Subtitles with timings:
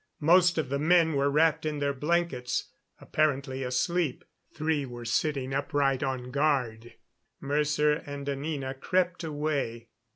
[0.21, 6.01] Most of the men were wrapped in their blankets, apparently asleep; three were sitting upright,
[6.01, 6.93] on guard.
[7.39, 9.89] Mercer and Anina crept away.